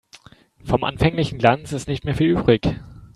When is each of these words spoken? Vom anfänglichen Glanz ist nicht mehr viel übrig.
Vom 0.63 0.83
anfänglichen 0.83 1.37
Glanz 1.37 1.73
ist 1.73 1.87
nicht 1.87 2.05
mehr 2.05 2.15
viel 2.15 2.31
übrig. 2.31 2.79